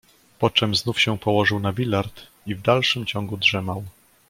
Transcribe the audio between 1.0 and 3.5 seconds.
się położył na bilard i w dalszym ciągu